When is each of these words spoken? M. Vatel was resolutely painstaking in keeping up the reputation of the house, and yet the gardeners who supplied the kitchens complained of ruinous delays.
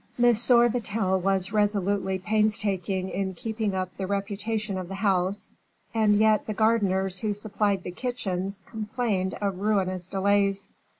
M. 0.17 0.33
Vatel 0.33 1.19
was 1.21 1.53
resolutely 1.53 2.17
painstaking 2.17 3.09
in 3.11 3.35
keeping 3.35 3.75
up 3.75 3.95
the 3.97 4.07
reputation 4.07 4.75
of 4.79 4.87
the 4.87 4.95
house, 4.95 5.51
and 5.93 6.15
yet 6.15 6.47
the 6.47 6.55
gardeners 6.55 7.19
who 7.19 7.35
supplied 7.35 7.83
the 7.83 7.91
kitchens 7.91 8.63
complained 8.65 9.35
of 9.35 9.59
ruinous 9.59 10.07
delays. 10.07 10.69